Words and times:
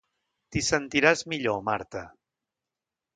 T'hi 0.53 0.61
sentiràs 0.67 1.21
millor, 1.33 1.59
Marta. 1.67 2.03